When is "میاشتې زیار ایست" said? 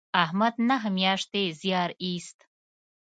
0.97-2.37